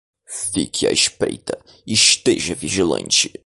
[0.25, 3.31] Fique à espreita, esteja vigilante